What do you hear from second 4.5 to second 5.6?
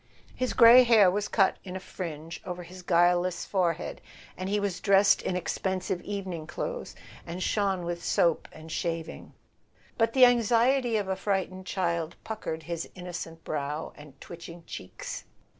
was dressed in ex [3G] A SON